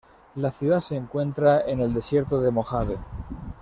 La 0.33 0.49
ciudad 0.49 0.79
se 0.79 0.95
encuentra 0.95 1.61
en 1.69 1.79
el 1.79 1.93
Desierto 1.93 2.41
de 2.41 2.49
Mojave. 2.49 2.97